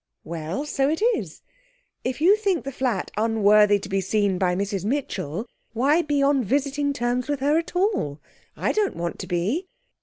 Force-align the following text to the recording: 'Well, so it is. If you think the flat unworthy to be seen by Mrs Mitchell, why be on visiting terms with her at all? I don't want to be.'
'Well, 0.23 0.65
so 0.65 0.89
it 0.89 0.99
is. 0.99 1.43
If 2.03 2.21
you 2.21 2.35
think 2.35 2.63
the 2.63 2.71
flat 2.71 3.11
unworthy 3.17 3.77
to 3.77 3.87
be 3.87 4.01
seen 4.01 4.39
by 4.39 4.55
Mrs 4.55 4.83
Mitchell, 4.83 5.45
why 5.73 6.01
be 6.01 6.23
on 6.23 6.43
visiting 6.43 6.91
terms 6.91 7.27
with 7.29 7.39
her 7.39 7.55
at 7.59 7.75
all? 7.75 8.19
I 8.57 8.71
don't 8.71 8.95
want 8.95 9.19
to 9.19 9.27
be.' 9.27 9.67